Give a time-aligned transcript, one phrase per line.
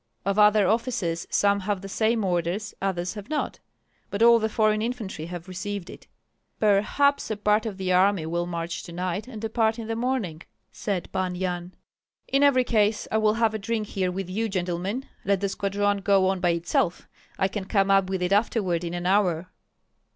[0.25, 3.59] Of other officers some have the same order, others have not.
[4.09, 6.07] But all the foreign infantry have received it."
[6.59, 9.95] "Perhaps a part of the army will march to night and a part in the
[9.95, 10.41] morning,"
[10.71, 11.75] said Pan Yan.
[12.27, 15.05] "In every case I will have a drink here with you, gentlemen.
[15.23, 17.07] Let the squadron go on by itself;
[17.37, 19.51] I can come up with it afterward in an hour."